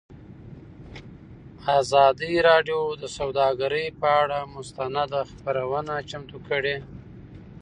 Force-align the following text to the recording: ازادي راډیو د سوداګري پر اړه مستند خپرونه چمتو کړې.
ازادي 1.79 2.33
راډیو 2.49 2.81
د 3.01 3.03
سوداګري 3.17 3.85
پر 4.01 4.09
اړه 4.23 4.39
مستند 4.55 5.11
خپرونه 5.31 5.95
چمتو 6.09 6.37
کړې. 6.47 6.77